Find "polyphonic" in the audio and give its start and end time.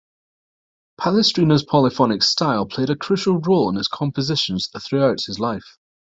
1.63-2.23